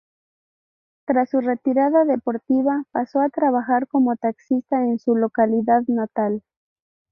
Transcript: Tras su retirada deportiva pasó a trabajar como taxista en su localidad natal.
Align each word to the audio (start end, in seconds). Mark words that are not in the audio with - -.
Tras 1.05 1.29
su 1.29 1.41
retirada 1.41 2.05
deportiva 2.05 2.85
pasó 2.89 3.19
a 3.21 3.29
trabajar 3.29 3.85
como 3.87 4.15
taxista 4.15 4.79
en 4.83 4.97
su 4.97 5.13
localidad 5.15 5.83
natal. 5.87 6.41